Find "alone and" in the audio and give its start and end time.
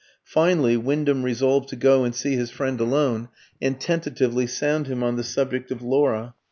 2.81-3.79